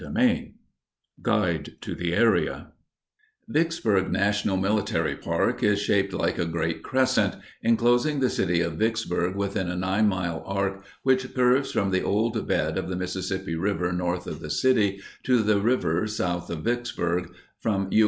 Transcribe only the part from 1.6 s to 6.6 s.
to the Area Vicksburg National Military Park is shaped like a